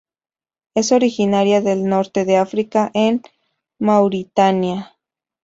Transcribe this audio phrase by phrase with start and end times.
[0.73, 3.21] Es originaria del Norte de África en
[3.77, 4.97] Mauritania.